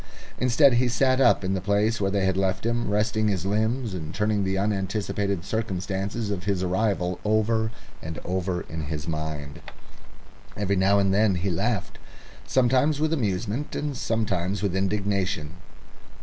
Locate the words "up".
1.21-1.43